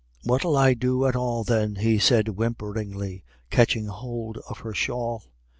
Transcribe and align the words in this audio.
"What 0.23 0.43
'ill 0.43 0.57
I 0.57 0.73
do 0.73 1.05
at 1.05 1.15
all, 1.15 1.43
then?" 1.43 1.75
he 1.75 1.99
said, 1.99 2.25
whimperingly, 2.35 3.23
catching 3.51 3.85
hold 3.85 4.39
of 4.49 4.57
her 4.61 4.73
shawl. 4.73 5.23